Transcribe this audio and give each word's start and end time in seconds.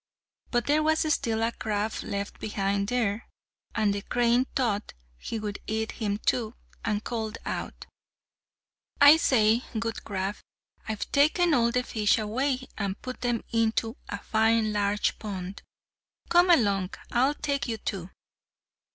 But 0.49 0.65
there 0.65 0.81
was 0.81 1.01
still 1.13 1.43
a 1.43 1.51
crab 1.51 1.91
left 2.01 2.39
behind 2.39 2.87
there; 2.87 3.27
and 3.75 3.93
the 3.93 4.01
crane 4.01 4.45
thought 4.55 4.95
he 5.19 5.37
would 5.37 5.59
eat 5.67 5.91
him 5.91 6.17
too, 6.17 6.55
and 6.83 7.03
called 7.03 7.37
out: 7.45 7.85
"I 8.99 9.17
say, 9.17 9.61
good 9.77 10.03
crab, 10.03 10.37
I've 10.87 11.11
taken 11.11 11.53
all 11.53 11.69
the 11.71 11.83
fish 11.83 12.17
away, 12.17 12.67
and 12.79 12.99
put 13.03 13.21
them 13.21 13.43
into 13.51 13.95
a 14.09 14.17
fine 14.17 14.73
large 14.73 15.19
pond. 15.19 15.61
Come 16.29 16.49
along. 16.49 16.95
I'll 17.11 17.35
take 17.35 17.67
you 17.67 17.77
too!" 17.77 18.09